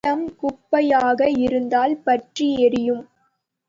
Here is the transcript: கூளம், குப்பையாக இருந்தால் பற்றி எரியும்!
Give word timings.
கூளம், 0.03 0.23
குப்பையாக 0.39 1.29
இருந்தால் 1.39 1.95
பற்றி 2.03 2.47
எரியும்! 2.59 3.03